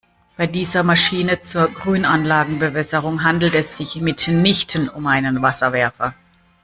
Bei 0.35 0.47
dieser 0.47 0.81
Maschine 0.81 1.41
zur 1.41 1.67
Grünanlagenbewässerung 1.67 3.23
handelt 3.23 3.53
es 3.53 3.77
sich 3.77 3.97
mitnichten 3.97 4.89
um 4.89 5.05
einen 5.05 5.43
Wasserwerfer. 5.43 6.15